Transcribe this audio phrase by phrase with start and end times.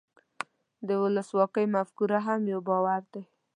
[0.87, 3.23] د ولسواکۍ مفکوره هم یو باور دی.